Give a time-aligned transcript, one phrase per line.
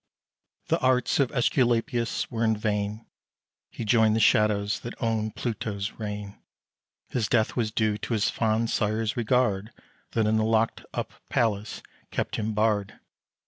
[0.69, 3.05] The arts of Æsculapius were in vain:
[3.69, 6.39] He joined the shadows that own Pluto's reign.
[7.09, 9.71] His death was due to his fond sire's regard,
[10.13, 12.99] That in the locked up palace kept him barred.